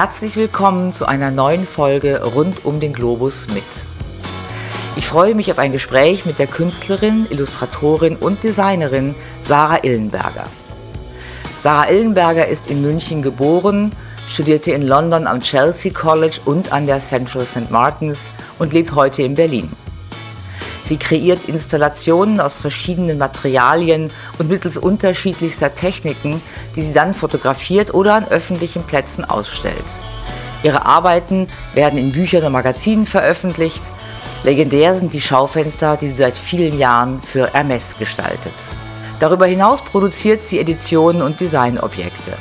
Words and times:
Herzlich 0.00 0.36
willkommen 0.36 0.92
zu 0.92 1.06
einer 1.06 1.32
neuen 1.32 1.66
Folge 1.66 2.22
rund 2.22 2.64
um 2.64 2.78
den 2.78 2.92
Globus 2.92 3.48
mit. 3.48 3.64
Ich 4.94 5.08
freue 5.08 5.34
mich 5.34 5.50
auf 5.50 5.58
ein 5.58 5.72
Gespräch 5.72 6.24
mit 6.24 6.38
der 6.38 6.46
Künstlerin, 6.46 7.26
Illustratorin 7.30 8.14
und 8.14 8.44
Designerin 8.44 9.16
Sarah 9.42 9.82
Illenberger. 9.82 10.46
Sarah 11.64 11.90
Illenberger 11.90 12.46
ist 12.46 12.70
in 12.70 12.80
München 12.80 13.22
geboren, 13.22 13.90
studierte 14.28 14.70
in 14.70 14.82
London 14.82 15.26
am 15.26 15.40
Chelsea 15.40 15.92
College 15.92 16.38
und 16.44 16.70
an 16.70 16.86
der 16.86 17.00
Central 17.00 17.44
St. 17.44 17.68
Martins 17.68 18.32
und 18.60 18.72
lebt 18.72 18.94
heute 18.94 19.24
in 19.24 19.34
Berlin. 19.34 19.72
Sie 20.88 20.96
kreiert 20.96 21.44
Installationen 21.44 22.40
aus 22.40 22.56
verschiedenen 22.56 23.18
Materialien 23.18 24.10
und 24.38 24.48
mittels 24.48 24.78
unterschiedlichster 24.78 25.74
Techniken, 25.74 26.40
die 26.76 26.80
sie 26.80 26.94
dann 26.94 27.12
fotografiert 27.12 27.92
oder 27.92 28.14
an 28.14 28.26
öffentlichen 28.26 28.84
Plätzen 28.84 29.26
ausstellt. 29.26 29.84
Ihre 30.62 30.86
Arbeiten 30.86 31.50
werden 31.74 31.98
in 31.98 32.10
Büchern 32.10 32.44
und 32.44 32.52
Magazinen 32.52 33.04
veröffentlicht. 33.04 33.82
Legendär 34.44 34.94
sind 34.94 35.12
die 35.12 35.20
Schaufenster, 35.20 35.98
die 35.98 36.08
sie 36.08 36.14
seit 36.14 36.38
vielen 36.38 36.78
Jahren 36.78 37.20
für 37.20 37.52
Hermes 37.52 37.98
gestaltet. 37.98 38.54
Darüber 39.20 39.44
hinaus 39.44 39.82
produziert 39.82 40.40
sie 40.40 40.58
Editionen 40.58 41.20
und 41.20 41.38
Designobjekte. 41.38 42.32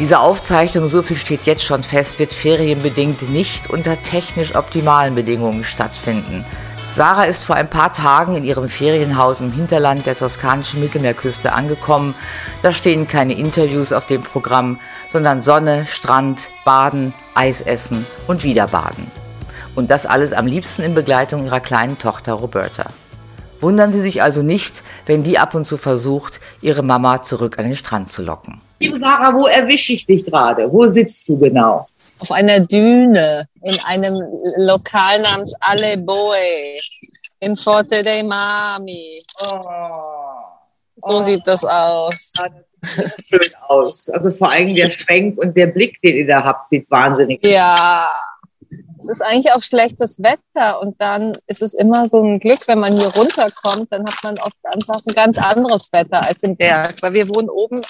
Diese 0.00 0.18
Aufzeichnung, 0.18 0.88
so 0.88 1.02
viel 1.02 1.16
steht 1.16 1.44
jetzt 1.44 1.62
schon 1.62 1.84
fest, 1.84 2.18
wird 2.18 2.32
ferienbedingt 2.32 3.30
nicht 3.30 3.70
unter 3.70 4.02
technisch 4.02 4.56
optimalen 4.56 5.14
Bedingungen 5.14 5.62
stattfinden. 5.62 6.44
Sarah 6.90 7.24
ist 7.24 7.44
vor 7.44 7.54
ein 7.54 7.68
paar 7.68 7.92
Tagen 7.92 8.34
in 8.34 8.44
ihrem 8.44 8.68
Ferienhaus 8.68 9.40
im 9.40 9.52
Hinterland 9.52 10.06
der 10.06 10.16
toskanischen 10.16 10.80
Mittelmeerküste 10.80 11.52
angekommen. 11.52 12.14
Da 12.62 12.72
stehen 12.72 13.06
keine 13.06 13.34
Interviews 13.34 13.92
auf 13.92 14.06
dem 14.06 14.22
Programm, 14.22 14.80
sondern 15.10 15.42
Sonne, 15.42 15.84
Strand, 15.86 16.50
Baden, 16.64 17.12
Eis 17.34 17.60
essen 17.60 18.06
und 18.26 18.42
wieder 18.42 18.66
baden. 18.66 19.10
Und 19.76 19.90
das 19.90 20.06
alles 20.06 20.32
am 20.32 20.46
liebsten 20.46 20.82
in 20.82 20.94
Begleitung 20.94 21.44
ihrer 21.44 21.60
kleinen 21.60 21.98
Tochter 21.98 22.32
Roberta. 22.32 22.86
Wundern 23.60 23.92
Sie 23.92 24.00
sich 24.00 24.22
also 24.22 24.42
nicht, 24.42 24.82
wenn 25.04 25.22
die 25.22 25.38
ab 25.38 25.54
und 25.54 25.64
zu 25.64 25.76
versucht, 25.76 26.40
ihre 26.62 26.82
Mama 26.82 27.22
zurück 27.22 27.58
an 27.58 27.66
den 27.66 27.76
Strand 27.76 28.08
zu 28.08 28.22
locken. 28.22 28.60
Liebe 28.80 28.98
Sarah, 28.98 29.36
wo 29.36 29.46
erwische 29.46 29.92
ich 29.92 30.06
dich 30.06 30.24
gerade? 30.24 30.72
Wo 30.72 30.86
sitzt 30.86 31.28
du 31.28 31.36
genau? 31.38 31.86
Auf 32.20 32.30
einer 32.30 32.60
Düne 32.60 33.46
in 33.62 33.78
einem 33.84 34.14
Lokal 34.56 35.20
namens 35.22 35.54
Ale 35.60 35.96
Boe 35.98 36.36
in 37.40 37.56
Forte 37.56 38.02
dei 38.02 38.22
Mami. 38.22 39.22
Oh. 39.40 39.60
So 41.00 41.16
oh. 41.16 41.20
sieht 41.20 41.46
das 41.46 41.64
aus. 41.64 42.32
das 42.34 42.50
schön 43.28 43.54
aus. 43.68 44.08
Also 44.10 44.30
vor 44.30 44.52
allem 44.52 44.74
der 44.74 44.90
Schwenk 44.90 45.38
und 45.38 45.56
der 45.56 45.68
Blick, 45.68 46.00
den 46.02 46.16
ihr 46.16 46.26
da 46.26 46.42
habt, 46.42 46.70
sieht 46.70 46.90
wahnsinnig 46.90 47.42
aus. 47.44 47.50
Ja, 47.50 48.08
es 49.00 49.08
ist 49.08 49.22
eigentlich 49.22 49.52
auch 49.52 49.62
schlechtes 49.62 50.18
Wetter 50.20 50.80
und 50.80 51.00
dann 51.00 51.36
ist 51.46 51.62
es 51.62 51.74
immer 51.74 52.08
so 52.08 52.22
ein 52.22 52.40
Glück, 52.40 52.66
wenn 52.66 52.80
man 52.80 52.96
hier 52.96 53.08
runterkommt, 53.08 53.92
dann 53.92 54.04
hat 54.04 54.16
man 54.24 54.38
oft 54.38 54.58
einfach 54.64 55.00
ein 55.06 55.14
ganz 55.14 55.38
anderes 55.38 55.92
Wetter 55.92 56.24
als 56.24 56.42
im 56.42 56.56
Berg, 56.56 56.96
weil 57.00 57.12
wir 57.12 57.28
wohnen 57.28 57.48
oben 57.48 57.80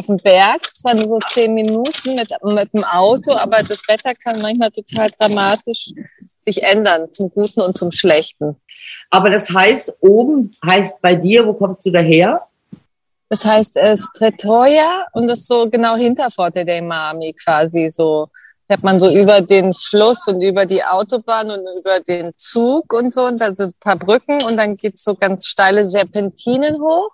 auf 0.00 0.06
dem 0.06 0.16
Berg, 0.16 0.64
zwar 0.74 0.94
nur 0.94 1.06
so 1.06 1.18
zehn 1.28 1.52
Minuten 1.52 2.14
mit, 2.14 2.30
mit 2.42 2.74
dem 2.74 2.84
Auto, 2.84 3.32
aber 3.32 3.58
das 3.58 3.86
Wetter 3.86 4.14
kann 4.14 4.40
manchmal 4.40 4.70
total 4.70 5.10
dramatisch 5.18 5.92
sich 6.40 6.62
ändern, 6.62 7.12
zum 7.12 7.30
Guten 7.30 7.60
und 7.60 7.76
zum 7.76 7.92
Schlechten. 7.92 8.56
Aber 9.10 9.28
das 9.28 9.50
heißt, 9.50 9.92
oben 10.00 10.56
heißt 10.64 11.00
bei 11.02 11.14
dir, 11.14 11.46
wo 11.46 11.52
kommst 11.52 11.84
du 11.84 11.90
daher? 11.90 12.46
Das 13.28 13.44
heißt 13.44 13.76
äh, 13.76 13.96
Stretoia 13.96 15.06
und 15.12 15.28
das 15.28 15.40
ist 15.40 15.48
so 15.48 15.68
genau 15.68 15.96
hinter 15.96 16.30
Forte 16.30 16.64
dei 16.64 16.80
Mami 16.80 17.34
quasi 17.34 17.90
so. 17.90 18.28
Fährt 18.66 18.84
man 18.84 19.00
so 19.00 19.10
über 19.10 19.40
den 19.40 19.72
Fluss 19.72 20.28
und 20.28 20.40
über 20.42 20.64
die 20.64 20.82
Autobahn 20.82 21.50
und 21.50 21.66
über 21.80 21.98
den 22.06 22.30
Zug 22.36 22.92
und 22.92 23.12
so 23.12 23.26
und 23.26 23.40
da 23.40 23.52
sind 23.52 23.70
ein 23.70 23.80
paar 23.80 23.96
Brücken 23.96 24.42
und 24.44 24.56
dann 24.56 24.76
geht's 24.76 25.02
so 25.02 25.16
ganz 25.16 25.46
steile 25.46 25.84
Serpentinen 25.84 26.80
hoch 26.80 27.10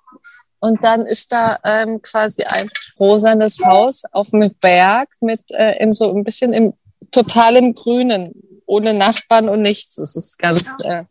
und 0.66 0.82
dann 0.84 1.02
ist 1.02 1.30
da 1.32 1.58
ähm, 1.64 2.02
quasi 2.02 2.42
ein 2.42 2.68
rosanes 2.98 3.58
Haus 3.64 4.02
auf 4.10 4.30
dem 4.30 4.50
Berg 4.60 5.08
mit 5.20 5.40
äh, 5.50 5.80
im, 5.82 5.94
so 5.94 6.12
ein 6.12 6.24
bisschen 6.24 6.52
im 6.52 6.74
totalem 7.12 7.74
Grünen, 7.74 8.32
ohne 8.66 8.92
Nachbarn 8.92 9.48
und 9.48 9.62
nichts. 9.62 9.94
Das 9.94 10.16
ist 10.16 10.38
ganz. 10.38 10.84
Äh, 10.84 11.04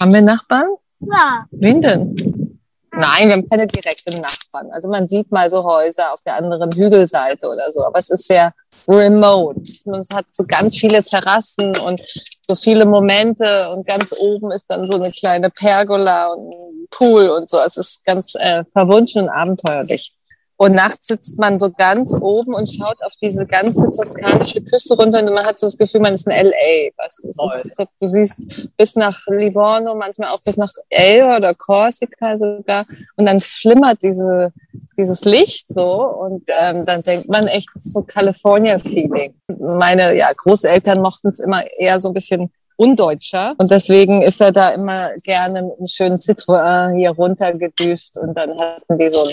haben 0.00 0.12
wir 0.12 0.20
Nachbarn? 0.20 0.68
Ja. 1.00 1.46
Wen 1.52 1.80
denn? 1.80 2.58
Nein, 2.90 3.28
wir 3.28 3.34
haben 3.34 3.48
keine 3.48 3.66
direkten 3.66 4.20
Nachbarn. 4.20 4.70
Also 4.72 4.88
man 4.88 5.06
sieht 5.06 5.30
mal 5.30 5.48
so 5.50 5.62
Häuser 5.62 6.12
auf 6.12 6.22
der 6.22 6.36
anderen 6.36 6.70
Hügelseite 6.72 7.46
oder 7.46 7.70
so, 7.72 7.84
aber 7.84 7.98
es 7.98 8.10
ist 8.10 8.26
sehr 8.26 8.52
remote. 8.88 9.60
Und 9.84 10.00
es 10.00 10.08
hat 10.12 10.26
so 10.32 10.44
ganz 10.48 10.76
viele 10.76 11.04
Terrassen 11.04 11.72
und 11.84 12.00
so 12.48 12.54
viele 12.54 12.86
Momente 12.86 13.68
und 13.70 13.86
ganz 13.86 14.14
oben 14.18 14.50
ist 14.50 14.70
dann 14.70 14.86
so 14.86 14.94
eine 14.94 15.10
kleine 15.10 15.50
Pergola 15.50 16.32
und 16.32 16.54
ein 16.54 16.65
Pool 16.90 17.28
und 17.28 17.50
so. 17.50 17.58
Es 17.58 17.76
ist 17.76 18.04
ganz 18.04 18.34
äh, 18.36 18.64
verwunschen 18.72 19.22
und 19.22 19.28
abenteuerlich. 19.28 20.16
Und 20.58 20.72
nachts 20.72 21.08
sitzt 21.08 21.38
man 21.38 21.58
so 21.58 21.70
ganz 21.70 22.14
oben 22.18 22.54
und 22.54 22.72
schaut 22.72 22.96
auf 23.04 23.12
diese 23.20 23.46
ganze 23.46 23.90
toskanische 23.90 24.62
Küste 24.62 24.94
runter 24.96 25.20
und 25.20 25.34
man 25.34 25.44
hat 25.44 25.58
so 25.58 25.66
das 25.66 25.76
Gefühl, 25.76 26.00
man 26.00 26.14
ist 26.14 26.26
in 26.26 26.32
L.A. 26.32 26.90
Was 26.96 27.90
du 28.00 28.06
siehst 28.06 28.46
bis 28.78 28.94
nach 28.96 29.18
Livorno, 29.28 29.94
manchmal 29.94 30.30
auch 30.30 30.40
bis 30.40 30.56
nach 30.56 30.70
Elba 30.88 31.36
oder 31.36 31.54
Korsika 31.54 32.38
sogar. 32.38 32.86
Und 33.16 33.26
dann 33.26 33.40
flimmert 33.40 33.98
diese, 34.02 34.50
dieses 34.96 35.26
Licht 35.26 35.68
so 35.68 36.06
und 36.06 36.44
ähm, 36.58 36.84
dann 36.86 37.02
denkt 37.02 37.28
man 37.28 37.46
echt, 37.48 37.68
das 37.74 37.84
ist 37.84 37.92
so 37.92 38.02
California-Feeling. 38.02 39.34
Meine 39.58 40.16
ja, 40.16 40.32
Großeltern 40.34 41.02
mochten 41.02 41.28
es 41.28 41.38
immer 41.38 41.64
eher 41.76 42.00
so 42.00 42.08
ein 42.08 42.14
bisschen 42.14 42.50
undeutscher. 42.76 43.54
Und 43.58 43.70
deswegen 43.70 44.22
ist 44.22 44.40
er 44.40 44.52
da 44.52 44.70
immer 44.70 45.10
gerne 45.24 45.62
mit 45.62 45.78
einem 45.78 45.86
schönen 45.88 46.16
Citroën 46.16 46.96
hier 46.96 47.10
runtergedüst 47.10 48.18
und 48.18 48.34
dann 48.36 48.58
hatten 48.58 48.98
die 48.98 49.10
so 49.10 49.28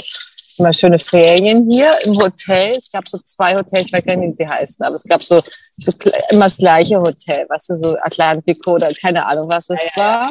immer 0.57 0.73
schöne 0.73 0.99
Ferien 0.99 1.69
hier 1.69 1.93
im 2.03 2.15
Hotel. 2.17 2.75
Es 2.77 2.91
gab 2.91 3.07
so 3.07 3.17
zwei 3.17 3.55
Hotels, 3.55 3.87
ich 3.87 3.93
weiß 3.93 4.05
gar 4.05 4.15
nicht, 4.15 4.27
wie 4.27 4.43
sie 4.43 4.47
heißen, 4.47 4.85
aber 4.85 4.95
es 4.95 5.03
gab 5.03 5.23
so, 5.23 5.39
so 5.39 5.91
immer 6.29 6.45
das 6.45 6.57
gleiche 6.57 6.97
Hotel, 6.97 7.45
was 7.49 7.69
weißt 7.69 7.69
du, 7.69 7.75
so 7.89 7.97
Atlantico 8.01 8.73
oder 8.73 8.91
keine 8.93 9.25
Ahnung, 9.25 9.49
was 9.49 9.69
es 9.69 9.79
war. 9.95 10.29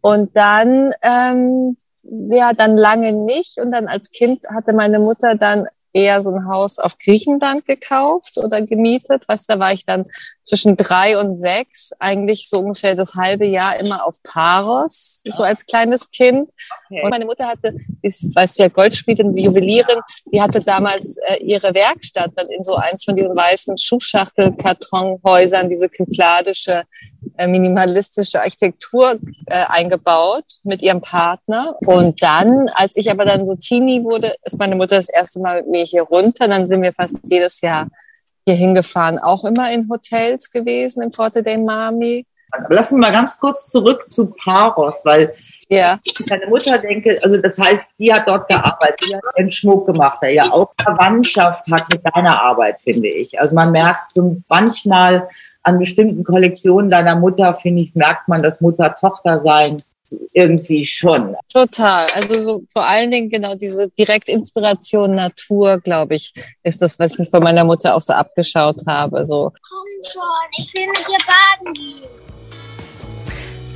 Und 0.00 0.34
dann, 0.36 0.90
ähm, 1.02 1.76
ja, 2.02 2.52
dann 2.52 2.76
lange 2.76 3.12
nicht. 3.12 3.58
Und 3.58 3.70
dann 3.70 3.86
als 3.86 4.10
Kind 4.10 4.40
hatte 4.54 4.72
meine 4.72 4.98
Mutter 4.98 5.34
dann 5.34 5.66
eher 5.92 6.20
so 6.20 6.30
ein 6.30 6.46
Haus 6.46 6.78
auf 6.78 6.96
Griechenland 6.98 7.66
gekauft 7.66 8.36
oder 8.36 8.62
gemietet. 8.62 9.24
Was 9.26 9.46
da 9.46 9.58
war 9.58 9.72
ich 9.72 9.84
dann 9.84 10.04
zwischen 10.50 10.76
drei 10.76 11.16
und 11.16 11.36
sechs, 11.36 11.92
eigentlich 12.00 12.48
so 12.48 12.58
ungefähr 12.58 12.96
das 12.96 13.14
halbe 13.14 13.46
Jahr 13.46 13.78
immer 13.78 14.04
auf 14.04 14.20
Paros, 14.24 15.20
so 15.24 15.44
als 15.44 15.64
kleines 15.64 16.10
Kind. 16.10 16.50
Okay. 16.86 17.02
Und 17.02 17.10
meine 17.10 17.24
Mutter 17.24 17.46
hatte, 17.46 17.76
ist, 18.02 18.34
weißt 18.34 18.58
du 18.58 18.62
ja, 18.64 18.68
Goldschmiedin, 18.68 19.36
Juwelierin, 19.36 20.00
die 20.32 20.42
hatte 20.42 20.58
damals 20.58 21.18
äh, 21.28 21.36
ihre 21.36 21.72
Werkstatt 21.72 22.32
dann 22.34 22.48
in 22.48 22.64
so 22.64 22.74
eins 22.74 23.04
von 23.04 23.14
diesen 23.14 23.36
weißen 23.36 23.78
Schuhschachtel-Kartonhäusern, 23.78 25.68
diese 25.68 25.88
kykladische, 25.88 26.82
äh, 27.36 27.46
minimalistische 27.46 28.40
Architektur 28.40 29.20
äh, 29.46 29.64
eingebaut 29.68 30.44
mit 30.64 30.82
ihrem 30.82 31.00
Partner. 31.00 31.76
Und 31.86 32.20
dann, 32.22 32.68
als 32.74 32.96
ich 32.96 33.08
aber 33.08 33.24
dann 33.24 33.46
so 33.46 33.54
Teenie 33.54 34.02
wurde, 34.02 34.34
ist 34.42 34.58
meine 34.58 34.74
Mutter 34.74 34.96
das 34.96 35.08
erste 35.08 35.38
Mal 35.38 35.62
mit 35.62 35.68
mir 35.68 35.79
hier 35.84 36.02
runter. 36.02 36.48
Dann 36.48 36.66
sind 36.66 36.82
wir 36.82 36.92
fast 36.92 37.18
jedes 37.24 37.60
Jahr 37.60 37.88
hier 38.46 38.54
hingefahren, 38.54 39.18
auch 39.18 39.44
immer 39.44 39.70
in 39.72 39.88
Hotels 39.90 40.50
gewesen, 40.50 41.02
im 41.02 41.12
Forte 41.12 41.42
dei 41.42 41.58
Mami. 41.58 42.26
Lassen 42.68 42.96
wir 42.96 43.06
mal 43.06 43.12
ganz 43.12 43.38
kurz 43.38 43.68
zurück 43.68 44.08
zu 44.08 44.26
Paros, 44.26 45.02
weil 45.04 45.32
ja. 45.68 45.96
deine 46.28 46.46
Mutter 46.48 46.78
denke, 46.78 47.10
also 47.10 47.36
das 47.36 47.56
heißt, 47.58 47.86
die 47.98 48.12
hat 48.12 48.26
dort 48.26 48.48
gearbeitet, 48.48 49.00
sie 49.02 49.14
hat 49.14 49.22
den 49.38 49.52
Schmuck 49.52 49.86
gemacht, 49.86 50.18
der 50.20 50.32
ja 50.32 50.44
auch 50.50 50.72
Verwandtschaft 50.82 51.70
hat 51.70 51.88
mit 51.90 52.02
deiner 52.04 52.42
Arbeit, 52.42 52.80
finde 52.80 53.08
ich. 53.08 53.40
Also 53.40 53.54
man 53.54 53.70
merkt 53.70 54.12
so 54.12 54.36
manchmal 54.48 55.28
an 55.62 55.78
bestimmten 55.78 56.24
Kollektionen 56.24 56.90
deiner 56.90 57.14
Mutter, 57.14 57.54
finde 57.54 57.82
ich, 57.82 57.94
merkt 57.94 58.26
man 58.26 58.42
das 58.42 58.60
Mutter-Tochter 58.60 59.40
sein 59.40 59.80
irgendwie 60.32 60.84
schon. 60.84 61.36
Total. 61.52 62.06
Also 62.14 62.42
so 62.42 62.62
vor 62.72 62.86
allen 62.86 63.10
Dingen 63.10 63.30
genau 63.30 63.54
diese 63.54 63.88
Direktinspiration 63.90 65.14
Natur, 65.14 65.78
glaube 65.78 66.16
ich, 66.16 66.32
ist 66.62 66.82
das, 66.82 66.98
was 66.98 67.18
ich 67.18 67.28
von 67.30 67.42
meiner 67.42 67.64
Mutter 67.64 67.94
auch 67.94 68.00
so 68.00 68.12
abgeschaut 68.12 68.82
habe. 68.86 69.24
So. 69.24 69.52
Komm 69.68 69.88
schon, 70.10 70.22
ich 70.58 70.72
will 70.74 70.86
mit 70.86 70.98
dir 70.98 71.18
baden 71.26 71.74
gehen. 71.74 72.10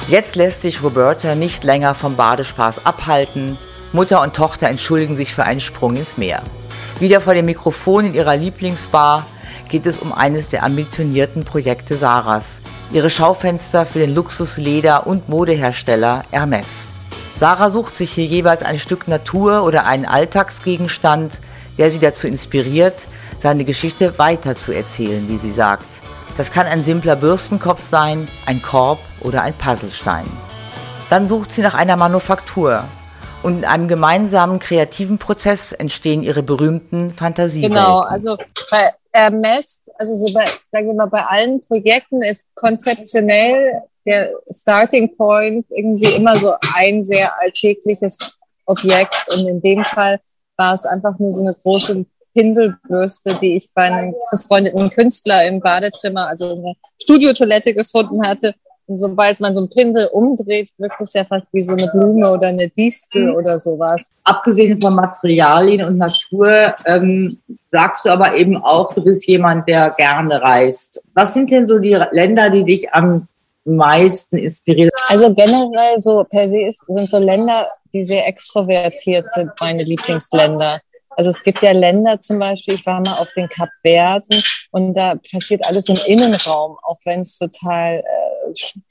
Jetzt 0.08 0.36
lässt 0.36 0.62
sich 0.62 0.82
Roberta 0.82 1.34
nicht 1.34 1.64
länger 1.64 1.94
vom 1.94 2.16
Badespaß 2.16 2.84
abhalten. 2.84 3.58
Mutter 3.92 4.20
und 4.20 4.36
Tochter 4.36 4.68
entschuldigen 4.68 5.14
sich 5.14 5.34
für 5.34 5.44
einen 5.44 5.60
Sprung 5.60 5.96
ins 5.96 6.16
Meer. 6.16 6.42
Wieder 6.98 7.20
vor 7.20 7.34
dem 7.34 7.46
Mikrofon 7.46 8.06
in 8.06 8.14
ihrer 8.14 8.36
Lieblingsbar 8.36 9.26
geht 9.68 9.86
es 9.86 9.98
um 9.98 10.12
eines 10.12 10.48
der 10.48 10.62
ambitionierten 10.62 11.44
Projekte 11.44 11.96
Sarahs, 11.96 12.60
ihre 12.92 13.10
Schaufenster 13.10 13.86
für 13.86 13.98
den 13.98 14.14
Luxusleder- 14.14 15.06
und 15.06 15.28
Modehersteller 15.28 16.24
Hermes. 16.30 16.92
Sarah 17.34 17.70
sucht 17.70 17.96
sich 17.96 18.12
hier 18.12 18.26
jeweils 18.26 18.62
ein 18.62 18.78
Stück 18.78 19.08
Natur 19.08 19.64
oder 19.64 19.86
einen 19.86 20.04
Alltagsgegenstand, 20.04 21.40
der 21.78 21.90
sie 21.90 21.98
dazu 21.98 22.26
inspiriert, 22.26 23.08
seine 23.38 23.64
Geschichte 23.64 24.18
weiter 24.18 24.56
zu 24.56 24.72
erzählen, 24.72 25.28
wie 25.28 25.38
sie 25.38 25.50
sagt. 25.50 26.02
Das 26.36 26.52
kann 26.52 26.66
ein 26.66 26.84
simpler 26.84 27.16
Bürstenkopf 27.16 27.82
sein, 27.82 28.28
ein 28.46 28.62
Korb 28.62 28.98
oder 29.20 29.42
ein 29.42 29.54
Puzzlestein. 29.54 30.26
Dann 31.10 31.28
sucht 31.28 31.52
sie 31.52 31.62
nach 31.62 31.74
einer 31.74 31.96
Manufaktur, 31.96 32.84
und 33.44 33.58
in 33.58 33.64
einem 33.66 33.88
gemeinsamen 33.88 34.58
kreativen 34.58 35.18
Prozess 35.18 35.72
entstehen 35.72 36.22
ihre 36.22 36.42
berühmten 36.42 37.10
Fantasien. 37.10 37.68
Genau, 37.70 38.00
also 38.00 38.38
bei 38.70 38.88
Hermes, 39.14 39.88
also 39.96 40.16
so 40.16 40.34
bei, 40.34 40.44
sagen 40.72 40.88
wir 40.88 40.94
mal, 40.94 41.06
bei 41.06 41.22
allen 41.22 41.60
Projekten 41.60 42.20
ist 42.22 42.48
konzeptionell 42.54 43.82
der 44.04 44.32
Starting 44.50 45.16
Point 45.16 45.66
irgendwie 45.70 46.16
immer 46.16 46.34
so 46.34 46.52
ein 46.74 47.04
sehr 47.04 47.32
alltägliches 47.40 48.36
Objekt. 48.66 49.14
Und 49.32 49.46
in 49.46 49.60
dem 49.60 49.84
Fall 49.84 50.20
war 50.56 50.74
es 50.74 50.84
einfach 50.84 51.18
nur 51.18 51.32
so 51.32 51.40
eine 51.40 51.54
große 51.54 52.04
Pinselbürste, 52.34 53.38
die 53.40 53.56
ich 53.56 53.72
bei 53.72 53.82
einem 53.82 54.14
befreundeten 54.30 54.90
Künstler 54.90 55.46
im 55.46 55.60
Badezimmer, 55.60 56.26
also 56.26 56.50
eine 56.50 56.74
Studiotoilette 57.00 57.72
gefunden 57.72 58.26
hatte. 58.26 58.54
Und 58.86 59.00
sobald 59.00 59.40
man 59.40 59.54
so 59.54 59.62
einen 59.62 59.70
Pinsel 59.70 60.08
umdreht, 60.12 60.68
wirkt 60.78 61.00
es 61.00 61.14
ja 61.14 61.24
fast 61.24 61.46
wie 61.52 61.62
so 61.62 61.72
eine 61.72 61.88
Blume 61.88 62.30
oder 62.30 62.48
eine 62.48 62.68
Distel 62.68 63.30
mhm. 63.30 63.36
oder 63.36 63.58
sowas. 63.58 64.10
Abgesehen 64.24 64.80
von 64.80 64.94
Materialien 64.94 65.86
und 65.86 65.96
Natur, 65.96 66.74
ähm, 66.84 67.38
sagst 67.70 68.04
du 68.04 68.10
aber 68.10 68.36
eben 68.36 68.56
auch, 68.62 68.92
du 68.92 69.02
bist 69.02 69.26
jemand, 69.26 69.68
der 69.68 69.90
gerne 69.90 70.40
reist. 70.42 71.02
Was 71.14 71.32
sind 71.32 71.50
denn 71.50 71.66
so 71.66 71.78
die 71.78 71.98
Länder, 72.12 72.50
die 72.50 72.64
dich 72.64 72.92
am 72.92 73.26
meisten 73.64 74.36
inspirieren? 74.36 74.90
Also 75.08 75.32
generell 75.34 75.98
so 75.98 76.24
per 76.24 76.48
se 76.48 76.66
ist, 76.66 76.84
sind 76.86 77.08
so 77.08 77.18
Länder, 77.18 77.68
die 77.94 78.04
sehr 78.04 78.28
extrovertiert 78.28 79.30
sind, 79.32 79.50
meine 79.60 79.82
Lieblingsländer. 79.82 80.80
Also 81.16 81.30
es 81.30 81.42
gibt 81.42 81.62
ja 81.62 81.72
Länder 81.72 82.20
zum 82.20 82.38
Beispiel, 82.38 82.74
ich 82.74 82.86
war 82.86 83.00
mal 83.00 83.14
auf 83.18 83.30
den 83.36 83.48
Kapverden 83.48 84.42
und 84.72 84.94
da 84.94 85.14
passiert 85.14 85.64
alles 85.64 85.88
im 85.88 85.98
Innenraum, 86.06 86.76
auch 86.82 86.98
wenn 87.04 87.20
es 87.20 87.38
total 87.38 87.98
äh, 87.98 88.02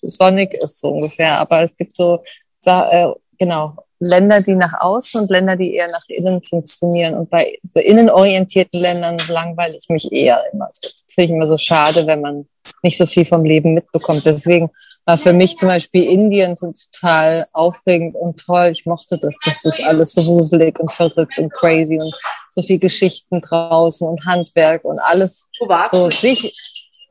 sonnig 0.01 0.54
ist 0.54 0.80
so 0.80 0.89
ungefähr. 0.89 1.38
Aber 1.39 1.63
es 1.63 1.75
gibt 1.75 1.95
so, 1.95 2.24
äh, 2.65 3.07
genau, 3.38 3.75
Länder, 4.00 4.42
die 4.42 4.56
nach 4.56 4.74
außen 4.80 5.21
und 5.21 5.30
Länder, 5.30 5.56
die 5.56 5.74
eher 5.74 5.89
nach 5.89 6.04
innen 6.07 6.42
funktionieren. 6.44 7.15
Und 7.15 7.30
bei 7.30 7.57
so 7.74 7.80
innenorientierten 7.80 8.80
Ländern 8.80 9.18
langweile 9.30 9.77
ich 9.77 9.89
mich 9.89 10.12
eher 10.12 10.39
immer. 10.51 10.68
Das 10.68 10.95
finde 11.07 11.30
ich 11.30 11.36
immer 11.36 11.48
so 11.48 11.57
schade, 11.57 12.06
wenn 12.06 12.21
man 12.21 12.48
nicht 12.81 12.98
so 12.98 13.06
viel 13.06 13.25
vom 13.25 13.44
Leben 13.44 13.74
mitbekommt. 13.74 14.25
Deswegen 14.25 14.69
war 15.06 15.18
für 15.18 15.33
mich 15.33 15.57
zum 15.57 15.69
Beispiel 15.69 16.04
Indien 16.04 16.56
total 16.56 17.45
aufregend 17.54 18.15
und 18.15 18.39
toll. 18.39 18.69
Ich 18.71 18.86
mochte 18.86 19.18
das. 19.18 19.38
Das 19.44 19.65
ist 19.65 19.83
alles 19.83 20.13
so 20.13 20.25
wuselig 20.25 20.80
und 20.80 20.92
verrückt 20.92 21.38
und 21.38 21.51
crazy 21.51 21.95
und 21.95 22.15
so 22.51 22.62
viel 22.62 22.80
Geschichten 22.80 23.42
draußen 23.42 24.07
und 24.07 24.25
Handwerk 24.25 24.86
und 24.86 25.00
alles. 25.00 25.50
So? 25.92 26.10
Sich, 26.10 26.54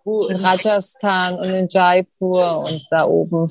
Rajasthan 0.04 1.34
und 1.34 1.50
in 1.50 1.68
Jaipur 1.68 2.58
und 2.58 2.86
da 2.90 3.04
oben. 3.04 3.50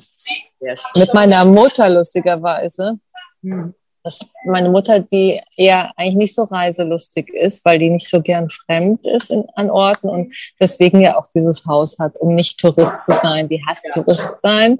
Mit 0.96 1.14
meiner 1.14 1.44
Mutter 1.44 1.88
lustigerweise. 1.88 2.98
Hm 3.42 3.74
dass 4.02 4.26
meine 4.44 4.68
Mutter, 4.68 5.00
die 5.00 5.40
eher 5.56 5.92
eigentlich 5.96 6.16
nicht 6.16 6.34
so 6.34 6.42
reiselustig 6.42 7.28
ist, 7.28 7.64
weil 7.64 7.78
die 7.78 7.90
nicht 7.90 8.08
so 8.08 8.20
gern 8.20 8.48
fremd 8.50 9.06
ist 9.06 9.30
in, 9.30 9.44
an 9.54 9.70
Orten 9.70 10.08
und 10.08 10.34
deswegen 10.60 11.00
ja 11.00 11.16
auch 11.16 11.26
dieses 11.32 11.64
Haus 11.66 11.98
hat, 11.98 12.18
um 12.18 12.34
nicht 12.34 12.58
Tourist 12.58 13.04
zu 13.04 13.12
sein. 13.12 13.48
Die 13.48 13.62
hasst 13.66 13.86
Tourist 13.92 14.40
sein. 14.40 14.78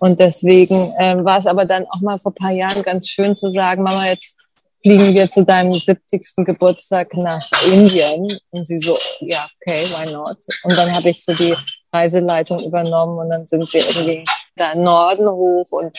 Und 0.00 0.18
deswegen 0.18 0.92
ähm, 0.98 1.24
war 1.24 1.38
es 1.38 1.46
aber 1.46 1.66
dann 1.66 1.86
auch 1.86 2.00
mal 2.00 2.18
vor 2.18 2.32
ein 2.32 2.34
paar 2.34 2.50
Jahren 2.50 2.82
ganz 2.82 3.08
schön 3.08 3.36
zu 3.36 3.50
sagen, 3.50 3.82
Mama, 3.82 4.08
jetzt 4.08 4.38
fliegen 4.84 5.14
wir 5.14 5.30
zu 5.30 5.42
deinem 5.44 5.72
70. 5.72 6.44
Geburtstag 6.44 7.14
nach 7.14 7.42
Indien. 7.72 8.38
Und 8.50 8.66
sie 8.66 8.78
so, 8.78 8.96
ja, 9.20 9.46
okay, 9.60 9.86
why 9.86 10.12
not? 10.12 10.36
Und 10.62 10.76
dann 10.76 10.94
habe 10.94 11.08
ich 11.08 11.24
so 11.24 11.32
die 11.32 11.56
Reiseleitung 11.90 12.58
übernommen 12.58 13.18
und 13.18 13.30
dann 13.30 13.46
sind 13.46 13.72
wir 13.72 13.80
irgendwie 13.80 14.24
da 14.56 14.72
im 14.72 14.82
Norden 14.82 15.26
hoch 15.26 15.66
und 15.70 15.96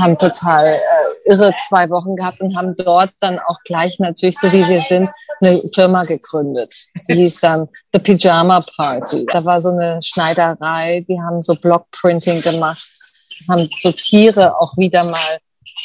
haben 0.00 0.16
total 0.16 0.64
äh, 0.66 1.30
irre 1.30 1.54
zwei 1.68 1.88
Wochen 1.90 2.16
gehabt 2.16 2.40
und 2.40 2.56
haben 2.56 2.74
dort 2.76 3.10
dann 3.20 3.38
auch 3.38 3.58
gleich 3.64 3.98
natürlich, 3.98 4.38
so 4.38 4.50
wie 4.50 4.66
wir 4.66 4.80
sind, 4.80 5.10
eine 5.40 5.62
Firma 5.72 6.02
gegründet. 6.04 6.72
Die 7.08 7.14
hieß 7.14 7.40
dann 7.40 7.68
The 7.92 8.00
Pyjama 8.00 8.64
Party. 8.76 9.26
Da 9.26 9.44
war 9.44 9.60
so 9.60 9.68
eine 9.68 10.00
Schneiderei, 10.02 11.04
die 11.06 11.20
haben 11.20 11.42
so 11.42 11.54
Blockprinting 11.54 12.40
gemacht, 12.40 12.88
haben 13.48 13.68
so 13.80 13.92
Tiere 13.92 14.58
auch 14.58 14.76
wieder 14.76 15.04
mal 15.04 15.38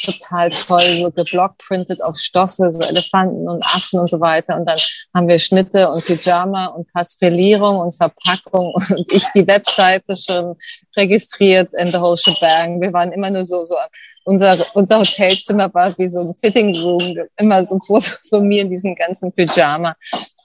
total 0.04 0.50
toll 0.50 0.80
so 0.80 1.10
geblockprintet 1.10 2.02
auf 2.02 2.16
Stoffe, 2.18 2.70
so 2.72 2.80
Elefanten 2.88 3.48
und 3.48 3.64
Affen 3.64 4.00
und 4.00 4.10
so 4.10 4.20
weiter. 4.20 4.56
Und 4.56 4.66
dann 4.66 4.78
haben 5.14 5.28
wir 5.28 5.38
Schnitte 5.38 5.88
und 5.88 6.04
Pyjama 6.04 6.66
und 6.66 6.90
Paspellierung 6.92 7.78
und 7.78 7.94
Verpackung 7.94 8.72
und 8.90 9.12
ich 9.12 9.24
die 9.34 9.46
Webseite 9.46 10.16
schon 10.16 10.56
registriert 10.96 11.70
in 11.74 11.88
the 11.88 11.98
whole 11.98 12.16
shebang. 12.16 12.80
Wir 12.80 12.92
waren 12.92 13.12
immer 13.12 13.30
nur 13.30 13.44
so, 13.44 13.64
so 13.64 13.76
unser, 14.24 14.64
unser 14.74 14.98
Hotelzimmer 14.98 15.72
war 15.72 15.96
wie 15.98 16.08
so 16.08 16.20
ein 16.20 16.34
Fitting 16.34 16.76
Room, 16.80 17.16
immer 17.36 17.64
so 17.64 17.78
Fotos 17.86 18.18
von 18.28 18.46
mir 18.46 18.62
in 18.62 18.70
diesem 18.70 18.94
ganzen 18.94 19.32
Pyjama. 19.32 19.94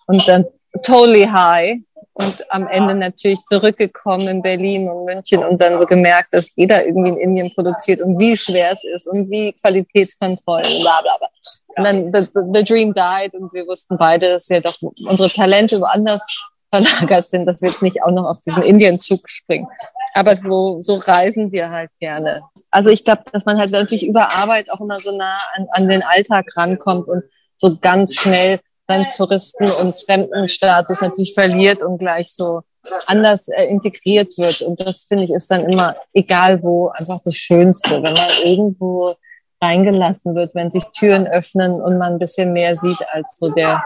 Und 0.07 0.27
dann 0.27 0.45
totally 0.83 1.25
high 1.25 1.77
und 2.13 2.51
am 2.51 2.67
Ende 2.67 2.93
natürlich 2.93 3.39
zurückgekommen 3.45 4.27
in 4.27 4.41
Berlin 4.41 4.87
und 4.87 5.05
München 5.05 5.43
und 5.43 5.59
dann 5.59 5.79
so 5.79 5.85
gemerkt, 5.85 6.33
dass 6.33 6.55
jeder 6.55 6.85
irgendwie 6.85 7.09
in 7.09 7.17
Indien 7.17 7.53
produziert 7.55 8.01
und 8.01 8.19
wie 8.19 8.37
schwer 8.37 8.71
es 8.71 8.83
ist 8.83 9.07
und 9.07 9.31
wie 9.31 9.53
Qualitätskontrollen, 9.53 10.81
bla 10.81 11.01
bla 11.01 11.17
bla. 11.17 11.27
Und 11.75 11.83
dann 11.83 12.13
the, 12.13 12.27
the 12.53 12.63
dream 12.63 12.93
died 12.93 13.33
und 13.33 13.51
wir 13.53 13.65
wussten 13.65 13.97
beide, 13.97 14.29
dass 14.29 14.49
wir 14.49 14.61
doch 14.61 14.77
unsere 14.81 15.29
Talente 15.29 15.81
woanders 15.81 16.21
verlagert 16.73 17.27
sind, 17.27 17.45
dass 17.47 17.61
wir 17.61 17.69
jetzt 17.69 17.81
nicht 17.81 18.03
auch 18.03 18.11
noch 18.11 18.25
auf 18.25 18.41
diesen 18.41 18.61
Indienzug 18.61 19.27
springen. 19.27 19.67
Aber 20.13 20.35
so, 20.35 20.81
so 20.81 20.95
reisen 20.95 21.51
wir 21.51 21.69
halt 21.69 21.89
gerne. 21.99 22.43
Also 22.69 22.91
ich 22.91 23.03
glaube, 23.03 23.23
dass 23.31 23.45
man 23.45 23.57
halt 23.57 23.71
natürlich 23.71 24.05
über 24.05 24.31
Arbeit 24.35 24.71
auch 24.71 24.81
immer 24.81 24.99
so 24.99 25.15
nah 25.15 25.39
an, 25.55 25.67
an 25.71 25.89
den 25.89 26.03
Alltag 26.03 26.45
rankommt 26.55 27.07
und 27.07 27.23
so 27.57 27.77
ganz 27.81 28.15
schnell 28.15 28.59
dann 28.87 29.05
Touristen- 29.15 29.71
und 29.81 29.95
Fremdenstatus 29.95 31.01
natürlich 31.01 31.33
verliert 31.33 31.81
und 31.81 31.97
gleich 31.97 32.27
so 32.27 32.61
anders 33.05 33.47
äh, 33.49 33.65
integriert 33.65 34.37
wird. 34.37 34.61
Und 34.61 34.81
das 34.81 35.05
finde 35.05 35.23
ich 35.23 35.31
ist 35.31 35.49
dann 35.49 35.61
immer, 35.61 35.95
egal 36.13 36.61
wo, 36.63 36.89
einfach 36.89 37.19
das 37.23 37.35
Schönste, 37.35 38.03
wenn 38.03 38.13
man 38.13 38.29
irgendwo 38.43 39.15
reingelassen 39.61 40.35
wird, 40.35 40.53
wenn 40.55 40.71
sich 40.71 40.83
Türen 40.97 41.27
öffnen 41.27 41.81
und 41.81 41.97
man 41.97 42.13
ein 42.13 42.19
bisschen 42.19 42.51
mehr 42.51 42.75
sieht 42.75 42.97
als 43.09 43.37
so 43.39 43.49
der 43.49 43.83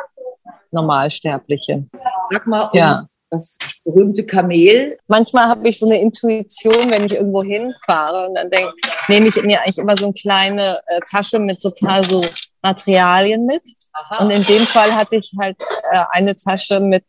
Normalsterbliche. 0.72 1.86
Sag 2.32 2.48
mal, 2.48 2.64
um 2.64 2.78
ja. 2.78 3.08
das 3.30 3.58
berühmte 3.86 4.26
Kamel. 4.26 4.98
Manchmal 5.08 5.46
habe 5.46 5.68
ich 5.70 5.78
so 5.78 5.86
eine 5.86 6.02
Intuition, 6.02 6.90
wenn 6.90 7.06
ich 7.06 7.16
irgendwo 7.16 7.44
hinfahre 7.44 8.28
und 8.28 8.36
dann 8.36 8.50
denke, 8.50 8.74
nehme 9.08 9.28
ich 9.28 9.36
mir 9.44 9.62
eigentlich 9.62 9.78
immer 9.78 9.96
so 9.96 10.06
eine 10.06 10.14
kleine 10.14 10.80
äh, 10.88 11.00
Tasche 11.10 11.38
mit 11.38 11.62
so 11.62 11.72
paar 11.72 12.04
so 12.04 12.22
Materialien 12.64 13.46
mit 13.46 13.62
Aha. 14.00 14.24
Und 14.24 14.32
in 14.32 14.44
dem 14.44 14.68
Fall 14.68 14.94
hatte 14.94 15.16
ich 15.16 15.32
halt 15.40 15.58
äh, 15.92 16.04
eine 16.12 16.36
Tasche 16.36 16.80
mit 16.80 17.04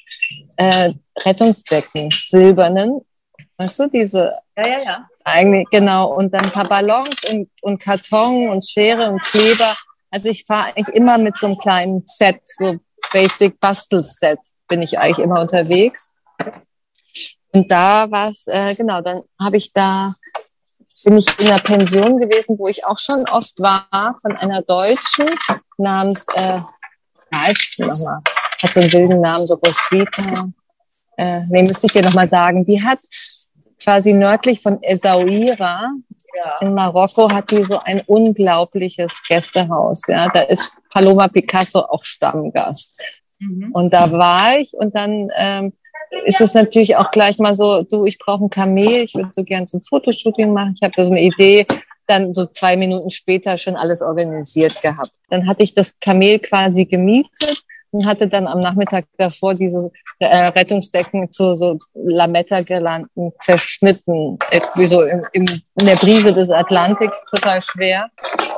äh, 0.57 0.93
Rettungsdecken, 1.25 2.11
silbernen. 2.11 3.01
Weißt 3.57 3.79
du, 3.81 3.89
diese? 3.89 4.33
Ja, 4.57 4.67
ja, 4.67 4.79
ja. 4.85 5.09
Eigentlich, 5.25 5.69
genau. 5.71 6.15
Und 6.15 6.33
dann 6.33 6.45
ein 6.45 6.53
paar 6.53 6.69
Ballons 6.69 7.21
und, 7.29 7.51
und 7.63 7.79
Karton 7.81 8.49
und 8.51 8.69
Schere 8.69 9.11
und 9.11 9.21
Kleber. 9.23 9.75
Also 10.11 10.29
ich 10.29 10.45
fahre 10.45 10.69
eigentlich 10.69 10.95
immer 10.95 11.19
mit 11.19 11.37
so 11.37 11.47
einem 11.47 11.59
kleinen 11.59 12.03
Set, 12.07 12.41
so 12.45 12.77
Basic 13.13 13.59
Bastel-Set 13.61 14.39
bin 14.69 14.83
ich 14.83 14.99
eigentlich 14.99 15.19
immer 15.19 15.41
unterwegs. 15.41 16.13
Und 17.53 17.71
da 17.71 18.11
war 18.11 18.29
es, 18.29 18.47
äh, 18.47 18.75
genau, 18.75 19.01
dann 19.01 19.23
habe 19.41 19.57
ich 19.57 19.73
da 19.73 20.15
bin 21.05 21.17
ich 21.17 21.27
in 21.39 21.47
einer 21.47 21.63
Pension 21.63 22.19
gewesen, 22.19 22.59
wo 22.59 22.67
ich 22.67 22.85
auch 22.85 22.99
schon 22.99 23.25
oft 23.29 23.61
war, 23.61 24.17
von 24.21 24.37
einer 24.37 24.63
Deutschen 24.63 25.31
namens 25.77 26.27
äh, 26.35 26.61
heißt 27.35 27.81
nochmal, 27.81 28.21
hat 28.63 28.75
so 28.75 28.81
einen 28.81 28.93
wilden 28.93 29.21
Namen, 29.21 29.47
so 29.47 29.55
Roswitha. 29.55 30.49
Äh, 31.17 31.41
nee, 31.49 31.63
müsste 31.63 31.87
ich 31.87 31.93
dir 31.93 32.03
nochmal 32.03 32.29
sagen. 32.29 32.65
Die 32.65 32.83
hat 32.83 33.01
quasi 33.83 34.13
nördlich 34.13 34.61
von 34.61 34.83
Essaouira 34.83 35.91
ja. 36.39 36.59
in 36.61 36.75
Marokko 36.75 37.31
hat 37.31 37.51
die 37.51 37.65
so 37.65 37.79
ein 37.79 38.03
unglaubliches 38.07 39.23
Gästehaus. 39.27 40.03
Ja, 40.09 40.29
da 40.29 40.43
ist 40.43 40.77
Paloma 40.91 41.29
Picasso 41.29 41.81
auch 41.81 42.05
Stammgast. 42.05 42.95
Mhm. 43.39 43.71
Und 43.73 43.93
da 43.93 44.11
war 44.13 44.59
ich 44.59 44.73
und 44.75 44.95
dann 44.95 45.29
ähm, 45.37 45.73
ist 46.25 46.41
es 46.41 46.55
natürlich 46.55 46.97
auch 46.97 47.11
gleich 47.11 47.39
mal 47.39 47.55
so, 47.55 47.83
du, 47.83 48.05
ich 48.05 48.19
brauche 48.19 48.45
ein 48.45 48.51
Kamel, 48.51 49.05
ich 49.05 49.15
würde 49.15 49.31
so 49.33 49.45
gern 49.45 49.67
zum 49.67 49.83
Fotoshooting 49.83 50.53
machen, 50.53 50.75
ich 50.77 50.83
habe 50.83 50.95
so 50.97 51.11
eine 51.11 51.21
Idee, 51.21 51.67
dann 52.09 52.33
so 52.33 52.47
zwei 52.47 52.77
Minuten 52.77 53.11
später 53.11 53.57
schon 53.59 53.77
alles 53.77 54.03
organisiert 54.03 54.81
gehabt. 54.83 55.13
Dann 55.31 55.47
hatte 55.47 55.63
ich 55.63 55.75
das 55.75 55.99
Kamel 56.01 56.39
quasi 56.39 56.87
gemietet 56.87 57.63
und 57.91 58.07
hatte 58.07 58.29
dann 58.29 58.47
am 58.47 58.61
Nachmittag 58.61 59.07
davor 59.17 59.55
diese 59.55 59.91
äh, 60.19 60.47
Rettungsdecken 60.49 61.31
zu 61.33 61.57
so 61.57 61.79
Lametta-Girlanden 61.95 63.33
zerschnitten, 63.39 64.39
irgendwie 64.51 64.87
so 64.87 65.03
im, 65.03 65.25
im, 65.33 65.47
in 65.81 65.87
der 65.87 65.97
Brise 65.97 66.35
des 66.35 66.51
Atlantiks, 66.51 67.25
total 67.31 67.61
schwer. 67.61 68.09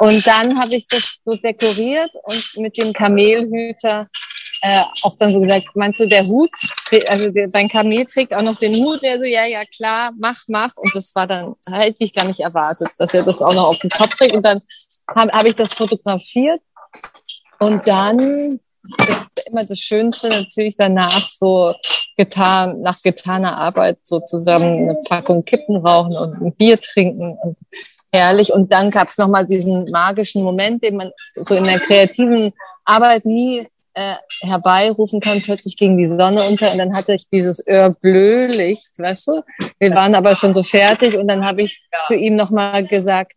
Und 0.00 0.26
dann 0.26 0.58
habe 0.60 0.74
ich 0.74 0.86
das 0.88 1.20
so 1.24 1.36
dekoriert 1.36 2.10
und 2.24 2.56
mit 2.56 2.76
dem 2.76 2.92
Kamelhüter 2.92 4.06
äh, 4.62 4.82
auch 5.02 5.16
dann 5.16 5.30
so 5.30 5.40
gesagt, 5.40 5.68
meinst 5.74 6.00
du, 6.00 6.06
der 6.06 6.26
Hut, 6.26 6.50
also 7.06 7.30
dein 7.48 7.68
Kamel 7.68 8.04
trägt 8.06 8.34
auch 8.34 8.42
noch 8.42 8.58
den 8.58 8.74
Hut, 8.74 9.02
der 9.02 9.18
so, 9.18 9.24
ja, 9.24 9.46
ja, 9.46 9.62
klar, 9.64 10.12
mach, 10.18 10.42
mach. 10.48 10.76
Und 10.76 10.94
das 10.94 11.14
war 11.14 11.26
dann, 11.26 11.54
hätte 11.70 12.04
ich 12.04 12.12
gar 12.12 12.26
nicht 12.26 12.40
erwartet, 12.40 12.88
dass 12.98 13.14
er 13.14 13.24
das 13.24 13.40
auch 13.40 13.54
noch 13.54 13.68
auf 13.68 13.78
den 13.78 13.90
Kopf 13.90 14.14
trägt. 14.16 14.34
Und 14.34 14.44
dann 14.44 14.60
habe 15.08 15.32
hab 15.32 15.46
ich 15.46 15.56
das 15.56 15.72
fotografiert. 15.72 16.60
Und 17.58 17.86
dann 17.86 18.60
ist 18.98 19.46
immer 19.46 19.64
das 19.64 19.78
Schönste 19.78 20.28
natürlich 20.28 20.76
danach 20.76 21.28
so 21.28 21.72
getan, 22.16 22.82
nach 22.82 23.00
getaner 23.02 23.56
Arbeit 23.56 23.98
so 24.02 24.20
zusammen 24.20 24.74
eine 24.74 24.98
Packung 25.08 25.44
Kippen 25.44 25.76
rauchen 25.76 26.14
und 26.16 26.42
ein 26.42 26.52
Bier 26.52 26.78
trinken 26.78 27.38
und 27.42 27.56
herrlich. 28.12 28.52
Und 28.52 28.72
dann 28.72 28.90
gab 28.90 29.08
es 29.08 29.18
nochmal 29.18 29.46
diesen 29.46 29.90
magischen 29.90 30.42
Moment, 30.42 30.82
den 30.82 30.96
man 30.96 31.10
so 31.36 31.54
in 31.54 31.64
der 31.64 31.78
kreativen 31.78 32.52
Arbeit 32.84 33.24
nie 33.24 33.66
äh, 34.00 34.14
herbeirufen 34.46 35.20
kann, 35.20 35.42
plötzlich 35.42 35.76
ging 35.76 35.98
die 35.98 36.08
Sonne 36.08 36.42
unter 36.44 36.72
und 36.72 36.78
dann 36.78 36.94
hatte 36.94 37.14
ich 37.14 37.28
dieses 37.30 37.62
Heure-Bleu-Licht, 37.68 38.98
weißt 38.98 39.28
du? 39.28 39.42
Wir 39.78 39.94
waren 39.94 40.14
aber 40.14 40.34
schon 40.34 40.54
so 40.54 40.62
fertig 40.62 41.16
und 41.16 41.28
dann 41.28 41.44
habe 41.44 41.62
ich 41.62 41.82
zu 42.06 42.14
ihm 42.14 42.36
nochmal 42.36 42.86
gesagt, 42.86 43.32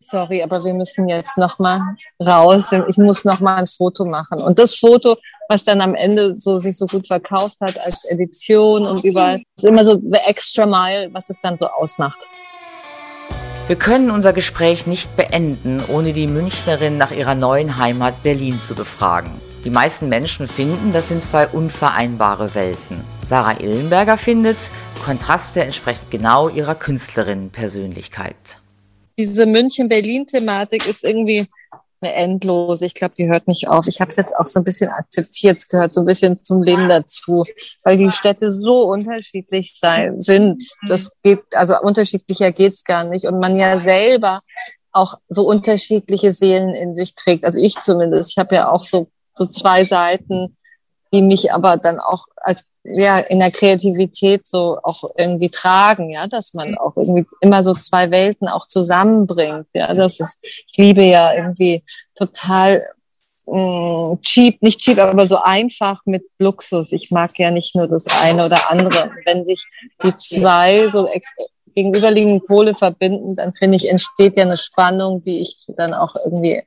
sorry, 0.00 0.42
aber 0.42 0.64
wir 0.64 0.74
müssen 0.74 1.08
jetzt 1.08 1.38
nochmal 1.38 1.80
raus. 2.26 2.72
Ich 2.88 2.96
muss 2.96 3.24
nochmal 3.24 3.58
ein 3.58 3.66
Foto 3.66 4.04
machen. 4.04 4.42
Und 4.42 4.58
das 4.58 4.74
Foto, 4.74 5.16
was 5.48 5.64
dann 5.64 5.80
am 5.80 5.94
Ende 5.94 6.34
so 6.34 6.58
sich 6.58 6.76
so 6.76 6.86
gut 6.86 7.06
verkauft 7.06 7.60
hat 7.60 7.78
als 7.80 8.04
Edition 8.06 8.86
und 8.86 9.04
überall, 9.04 9.42
ist 9.56 9.64
immer 9.64 9.84
so 9.84 9.94
the 9.94 10.18
extra 10.26 10.66
mile, 10.66 11.10
was 11.12 11.30
es 11.30 11.38
dann 11.40 11.56
so 11.56 11.66
ausmacht. 11.66 12.26
Wir 13.68 13.76
können 13.76 14.10
unser 14.10 14.32
Gespräch 14.32 14.88
nicht 14.88 15.14
beenden, 15.14 15.80
ohne 15.86 16.12
die 16.12 16.26
Münchnerin 16.26 16.98
nach 16.98 17.12
ihrer 17.12 17.36
neuen 17.36 17.76
Heimat 17.76 18.24
Berlin 18.24 18.58
zu 18.58 18.74
befragen. 18.74 19.30
Die 19.64 19.70
meisten 19.70 20.08
Menschen 20.08 20.48
finden, 20.48 20.90
das 20.90 21.10
sind 21.10 21.22
zwei 21.22 21.46
unvereinbare 21.46 22.54
Welten. 22.54 23.04
Sarah 23.26 23.60
Illenberger 23.60 24.16
findet, 24.16 24.56
Kontraste 25.04 25.62
entsprechen 25.62 26.06
genau 26.08 26.48
ihrer 26.48 26.74
Künstlerinnenpersönlichkeit. 26.74 28.36
Diese 29.18 29.44
München-Berlin-Thematik 29.44 30.88
ist 30.88 31.04
irgendwie 31.04 31.46
eine 32.00 32.14
endlose. 32.14 32.86
Ich 32.86 32.94
glaube, 32.94 33.14
die 33.18 33.28
hört 33.28 33.48
nicht 33.48 33.68
auf. 33.68 33.86
Ich 33.86 34.00
habe 34.00 34.08
es 34.08 34.16
jetzt 34.16 34.34
auch 34.34 34.46
so 34.46 34.60
ein 34.60 34.64
bisschen 34.64 34.88
akzeptiert. 34.88 35.58
Es 35.58 35.68
gehört 35.68 35.92
so 35.92 36.00
ein 36.00 36.06
bisschen 36.06 36.42
zum 36.42 36.62
Leben 36.62 36.88
dazu, 36.88 37.44
weil 37.84 37.98
die 37.98 38.10
Städte 38.10 38.50
so 38.50 38.84
unterschiedlich 38.84 39.76
sein, 39.78 40.22
sind. 40.22 40.62
Das 40.88 41.12
geht, 41.22 41.42
also 41.52 41.74
unterschiedlicher 41.82 42.50
geht's 42.52 42.82
gar 42.82 43.04
nicht. 43.04 43.26
Und 43.26 43.38
man 43.38 43.58
ja 43.58 43.78
selber 43.78 44.40
auch 44.92 45.16
so 45.28 45.46
unterschiedliche 45.46 46.32
Seelen 46.32 46.74
in 46.74 46.94
sich 46.94 47.14
trägt. 47.14 47.44
Also 47.44 47.58
ich 47.58 47.78
zumindest. 47.78 48.30
Ich 48.30 48.38
habe 48.38 48.54
ja 48.54 48.70
auch 48.70 48.84
so 48.84 49.08
so 49.40 49.46
zwei 49.46 49.84
Seiten, 49.84 50.56
die 51.12 51.22
mich 51.22 51.52
aber 51.52 51.78
dann 51.78 51.98
auch 51.98 52.26
als 52.36 52.64
ja 52.84 53.18
in 53.18 53.38
der 53.38 53.50
Kreativität 53.50 54.46
so 54.46 54.78
auch 54.82 55.02
irgendwie 55.16 55.48
tragen, 55.48 56.10
ja, 56.10 56.26
dass 56.26 56.52
man 56.54 56.76
auch 56.76 56.96
irgendwie 56.96 57.26
immer 57.40 57.64
so 57.64 57.72
zwei 57.74 58.10
Welten 58.10 58.48
auch 58.48 58.66
zusammenbringt. 58.66 59.66
Ja, 59.74 59.92
das 59.94 60.20
ist, 60.20 60.38
ich 60.42 60.76
liebe 60.76 61.04
ja 61.04 61.34
irgendwie 61.34 61.82
total 62.14 62.82
mm, 63.46 64.20
cheap, 64.22 64.62
nicht 64.62 64.80
cheap, 64.80 64.98
aber 64.98 65.26
so 65.26 65.38
einfach 65.38 66.02
mit 66.04 66.24
Luxus. 66.38 66.92
Ich 66.92 67.10
mag 67.10 67.38
ja 67.38 67.50
nicht 67.50 67.74
nur 67.74 67.88
das 67.88 68.06
eine 68.22 68.44
oder 68.44 68.70
andere. 68.70 69.10
Wenn 69.24 69.44
sich 69.46 69.64
die 70.02 70.16
zwei 70.16 70.90
so 70.90 71.08
gegenüberliegenden 71.74 72.46
Pole 72.46 72.74
verbinden, 72.74 73.36
dann 73.36 73.54
finde 73.54 73.76
ich, 73.76 73.88
entsteht 73.88 74.36
ja 74.36 74.44
eine 74.44 74.56
Spannung, 74.56 75.22
die 75.24 75.40
ich 75.40 75.56
dann 75.76 75.94
auch 75.94 76.14
irgendwie 76.24 76.62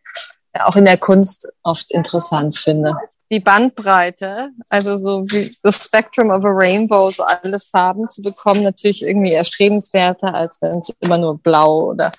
auch 0.59 0.75
in 0.75 0.85
der 0.85 0.97
Kunst 0.97 1.51
oft 1.63 1.91
interessant 1.91 2.57
finde. 2.57 2.95
Die 3.31 3.39
Bandbreite, 3.39 4.49
also 4.69 4.95
so 4.95 5.23
wie 5.31 5.55
das 5.63 5.85
Spectrum 5.85 6.29
of 6.29 6.45
a 6.45 6.49
Rainbow, 6.49 7.09
so 7.09 7.23
alle 7.23 7.57
Farben 7.57 8.07
zu 8.07 8.21
bekommen, 8.21 8.61
natürlich 8.61 9.01
irgendwie 9.01 9.31
erstrebenswerter, 9.31 10.35
als 10.35 10.61
wenn 10.61 10.79
es 10.79 10.91
immer 10.99 11.17
nur 11.17 11.39
blau 11.39 11.89
oder 11.89 12.11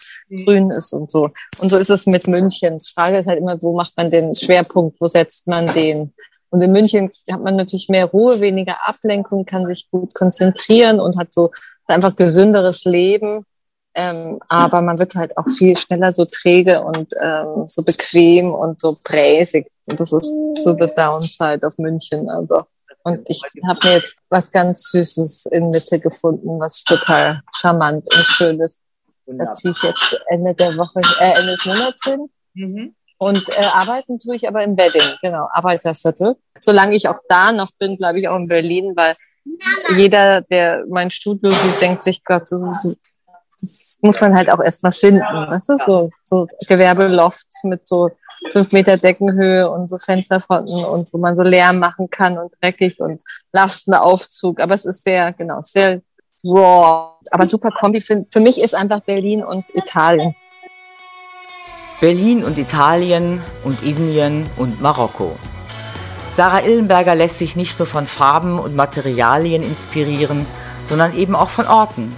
grün 0.44 0.70
ist 0.70 0.92
und 0.92 1.10
so. 1.10 1.30
Und 1.60 1.70
so 1.70 1.76
ist 1.76 1.90
es 1.90 2.06
mit 2.06 2.26
München. 2.26 2.78
Die 2.78 2.92
Frage 2.92 3.18
ist 3.18 3.28
halt 3.28 3.38
immer, 3.38 3.62
wo 3.62 3.76
macht 3.76 3.96
man 3.96 4.10
den 4.10 4.34
Schwerpunkt, 4.34 5.00
wo 5.00 5.06
setzt 5.06 5.46
man 5.46 5.72
den? 5.72 6.12
Und 6.50 6.62
in 6.62 6.72
München 6.72 7.10
hat 7.30 7.42
man 7.42 7.56
natürlich 7.56 7.88
mehr 7.88 8.06
Ruhe, 8.06 8.40
weniger 8.40 8.88
Ablenkung, 8.88 9.44
kann 9.44 9.66
sich 9.66 9.88
gut 9.90 10.14
konzentrieren 10.14 11.00
und 11.00 11.18
hat 11.18 11.32
so 11.32 11.50
einfach 11.86 12.16
gesünderes 12.16 12.84
Leben. 12.84 13.44
Ähm, 13.96 14.40
aber 14.48 14.82
man 14.82 14.98
wird 14.98 15.14
halt 15.14 15.36
auch 15.36 15.48
viel 15.56 15.76
schneller 15.76 16.12
so 16.12 16.24
träge 16.24 16.82
und 16.82 17.12
ähm, 17.22 17.68
so 17.68 17.82
bequem 17.82 18.50
und 18.50 18.80
so 18.80 18.98
präsig. 19.04 19.70
Und 19.86 20.00
das 20.00 20.12
ist 20.12 20.32
so 20.56 20.76
the 20.76 20.90
downside 20.96 21.64
of 21.64 21.78
München. 21.78 22.28
Also. 22.28 22.64
Und 23.04 23.28
ich 23.28 23.40
habe 23.68 23.78
mir 23.84 23.94
jetzt 23.94 24.16
was 24.30 24.50
ganz 24.50 24.90
Süßes 24.90 25.46
in 25.52 25.70
Mitte 25.70 26.00
gefunden, 26.00 26.58
was 26.58 26.82
total 26.82 27.40
charmant 27.54 28.04
und 28.04 28.24
schön 28.24 28.60
ist. 28.60 28.80
Da 29.26 29.52
ziehe 29.52 29.72
ich 29.72 29.82
jetzt 29.82 30.20
Ende 30.28 30.54
der 30.54 30.76
Woche, 30.76 31.00
äh, 31.20 31.38
Ende 31.38 31.52
des 31.52 31.64
Monats 31.64 32.04
hin. 32.04 32.28
Mhm. 32.54 32.94
Und 33.18 33.48
äh, 33.50 33.64
arbeiten 33.74 34.18
tue 34.18 34.36
ich 34.36 34.48
aber 34.48 34.64
im 34.64 34.76
Wedding, 34.76 35.16
genau, 35.22 35.48
Arbeiterviertel. 35.52 36.36
Solange 36.60 36.96
ich 36.96 37.08
auch 37.08 37.20
da 37.28 37.52
noch 37.52 37.70
bin, 37.78 37.96
bleibe 37.96 38.18
ich 38.18 38.28
auch 38.28 38.36
in 38.36 38.48
Berlin, 38.48 38.92
weil 38.96 39.14
jeder, 39.96 40.40
der 40.42 40.84
mein 40.88 41.10
Studio 41.10 41.50
sieht, 41.50 41.80
denkt 41.80 42.02
sich, 42.02 42.24
Gott, 42.24 42.48
so, 42.48 42.72
so 42.72 42.94
das 43.64 43.98
muss 44.02 44.20
man 44.20 44.34
halt 44.34 44.50
auch 44.50 44.60
erstmal 44.60 44.92
finden. 44.92 45.22
Das 45.50 45.68
ist 45.68 45.86
so, 45.86 46.10
so 46.22 46.46
Gewerbelofts 46.68 47.64
mit 47.64 47.86
so 47.86 48.10
fünf 48.52 48.72
Meter 48.72 48.96
Deckenhöhe 48.96 49.70
und 49.70 49.88
so 49.88 49.98
Fensterfronten 49.98 50.84
und 50.84 51.12
wo 51.12 51.18
man 51.18 51.36
so 51.36 51.42
Lärm 51.42 51.78
machen 51.78 52.10
kann 52.10 52.38
und 52.38 52.52
dreckig 52.60 53.00
und 53.00 53.22
Lastenaufzug. 53.52 54.60
Aber 54.60 54.74
es 54.74 54.84
ist 54.84 55.02
sehr, 55.02 55.32
genau, 55.32 55.60
sehr 55.60 56.02
raw. 56.44 57.12
Aber 57.30 57.46
super 57.46 57.70
Kombi. 57.70 58.00
Für, 58.00 58.26
für 58.30 58.40
mich 58.40 58.60
ist 58.60 58.74
einfach 58.74 59.00
Berlin 59.00 59.42
und 59.42 59.64
Italien. 59.74 60.34
Berlin 62.00 62.44
und 62.44 62.58
Italien 62.58 63.42
und 63.62 63.82
Indien 63.82 64.48
und 64.56 64.80
Marokko. 64.82 65.36
Sarah 66.32 66.64
Illenberger 66.64 67.14
lässt 67.14 67.38
sich 67.38 67.54
nicht 67.54 67.78
nur 67.78 67.86
von 67.86 68.08
Farben 68.08 68.58
und 68.58 68.74
Materialien 68.74 69.62
inspirieren, 69.62 70.46
sondern 70.82 71.14
eben 71.14 71.36
auch 71.36 71.48
von 71.48 71.66
Orten, 71.66 72.12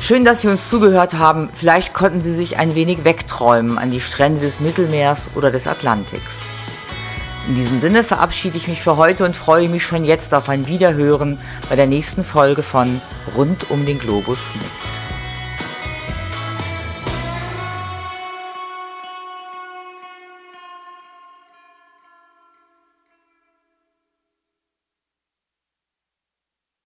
Schön, 0.00 0.24
dass 0.24 0.42
Sie 0.42 0.48
uns 0.48 0.68
zugehört 0.68 1.14
haben. 1.14 1.50
Vielleicht 1.52 1.92
konnten 1.92 2.20
Sie 2.20 2.32
sich 2.32 2.56
ein 2.56 2.76
wenig 2.76 3.04
wegträumen 3.04 3.78
an 3.78 3.90
die 3.90 4.00
Strände 4.00 4.40
des 4.40 4.60
Mittelmeers 4.60 5.28
oder 5.34 5.50
des 5.50 5.66
Atlantiks. 5.66 6.42
In 7.48 7.56
diesem 7.56 7.80
Sinne 7.80 8.04
verabschiede 8.04 8.56
ich 8.56 8.68
mich 8.68 8.80
für 8.80 8.96
heute 8.96 9.24
und 9.24 9.36
freue 9.36 9.68
mich 9.68 9.84
schon 9.84 10.04
jetzt 10.04 10.34
auf 10.34 10.48
ein 10.48 10.68
Wiederhören 10.68 11.40
bei 11.68 11.74
der 11.74 11.88
nächsten 11.88 12.22
Folge 12.22 12.62
von 12.62 13.00
Rund 13.36 13.70
um 13.70 13.86
den 13.86 13.98
Globus 13.98 14.52
mit. 14.54 15.07